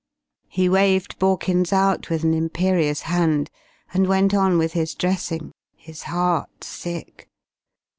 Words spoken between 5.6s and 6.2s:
his